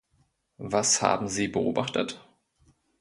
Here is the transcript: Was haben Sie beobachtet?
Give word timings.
Was 0.57 1.03
haben 1.03 1.27
Sie 1.27 1.47
beobachtet? 1.47 2.27